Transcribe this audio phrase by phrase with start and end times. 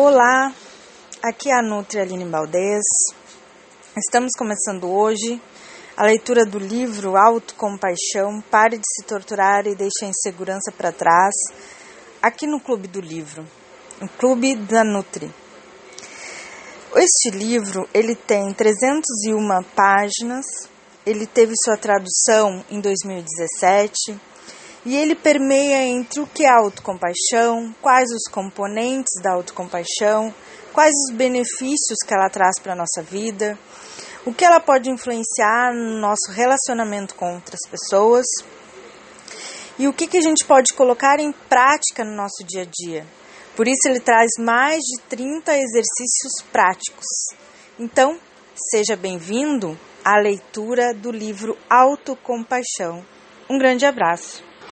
[0.00, 0.54] Olá,
[1.20, 2.84] aqui é a Nutri Aline Baldez.
[3.96, 5.42] Estamos começando hoje
[5.96, 11.34] a leitura do livro Autocompaixão, Pare de se torturar e deixe a insegurança para trás,
[12.22, 13.44] aqui no Clube do Livro,
[14.00, 15.34] o Clube da Nutri.
[16.94, 20.46] Este livro, ele tem 301 páginas,
[21.04, 24.16] ele teve sua tradução em 2017
[24.84, 30.32] e ele permeia entre o que é autocompaixão, quais os componentes da autocompaixão,
[30.72, 33.58] quais os benefícios que ela traz para a nossa vida,
[34.24, 38.26] o que ela pode influenciar no nosso relacionamento com outras pessoas
[39.78, 43.06] e o que, que a gente pode colocar em prática no nosso dia a dia.
[43.56, 47.06] Por isso, ele traz mais de 30 exercícios práticos.
[47.78, 48.18] Então,
[48.70, 53.04] seja bem-vindo à leitura do livro Autocompaixão.
[53.48, 54.47] Um grande abraço.